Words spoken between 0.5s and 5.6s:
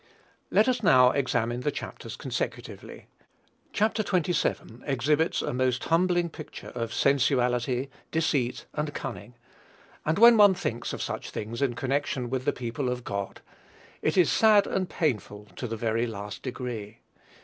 us now examine the chapters consecutively. Chap. xxvii. exhibits a